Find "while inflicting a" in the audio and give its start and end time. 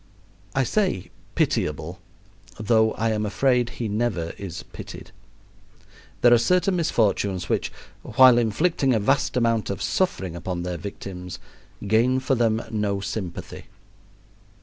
8.01-8.99